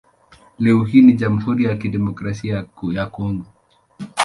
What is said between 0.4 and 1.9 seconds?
Leo hii ni Jamhuri ya